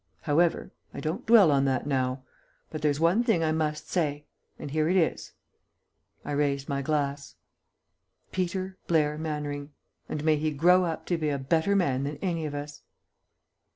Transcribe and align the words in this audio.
However, 0.21 0.71
I 0.95 0.99
won't 0.99 1.27
dwell 1.27 1.51
on 1.51 1.65
that 1.65 1.85
now. 1.85 2.23
But 2.71 2.81
there's 2.81 2.99
one 2.99 3.23
thing 3.23 3.43
I 3.43 3.51
must 3.51 3.87
say, 3.87 4.25
and 4.57 4.71
here 4.71 4.89
it 4.89 4.95
is." 4.97 5.33
I 6.25 6.31
raised 6.31 6.67
my 6.67 6.81
glass. 6.81 7.35
"Peter 8.31 8.79
Blair 8.87 9.19
Mannering, 9.19 9.73
and 10.09 10.23
may 10.23 10.37
he 10.37 10.49
grow 10.53 10.85
up 10.85 11.05
to 11.05 11.19
be 11.19 11.29
a 11.29 11.37
better 11.37 11.75
man 11.75 12.05
than 12.05 12.17
any 12.17 12.47
of 12.47 12.55
us!" 12.55 12.81